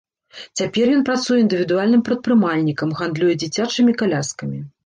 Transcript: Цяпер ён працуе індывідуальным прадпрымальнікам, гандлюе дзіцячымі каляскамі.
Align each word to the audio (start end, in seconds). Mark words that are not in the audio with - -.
Цяпер 0.59 0.85
ён 0.95 1.03
працуе 1.09 1.37
індывідуальным 1.41 2.01
прадпрымальнікам, 2.09 2.97
гандлюе 3.03 3.39
дзіцячымі 3.45 3.99
каляскамі. 4.01 4.59